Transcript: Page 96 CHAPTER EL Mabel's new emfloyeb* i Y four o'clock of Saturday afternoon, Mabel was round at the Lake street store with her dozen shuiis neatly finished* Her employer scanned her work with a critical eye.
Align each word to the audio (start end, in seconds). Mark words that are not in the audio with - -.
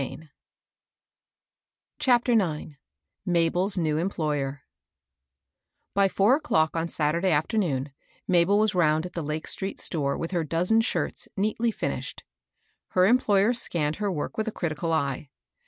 Page 0.01 0.17
96 0.17 0.33
CHAPTER 1.99 2.31
EL 2.41 2.67
Mabel's 3.23 3.77
new 3.77 3.97
emfloyeb* 3.97 4.55
i 5.95 6.01
Y 6.01 6.07
four 6.09 6.35
o'clock 6.37 6.71
of 6.75 6.89
Saturday 6.89 7.29
afternoon, 7.29 7.93
Mabel 8.27 8.57
was 8.57 8.73
round 8.73 9.05
at 9.05 9.13
the 9.13 9.21
Lake 9.21 9.45
street 9.45 9.79
store 9.79 10.17
with 10.17 10.31
her 10.31 10.43
dozen 10.43 10.81
shuiis 10.81 11.27
neatly 11.37 11.69
finished* 11.69 12.23
Her 12.87 13.05
employer 13.05 13.53
scanned 13.53 13.97
her 13.97 14.11
work 14.11 14.39
with 14.39 14.47
a 14.47 14.51
critical 14.51 14.91
eye. 14.91 15.29